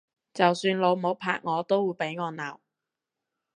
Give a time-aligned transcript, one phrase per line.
[0.33, 2.57] 就算老母拍我都會俾我鬧！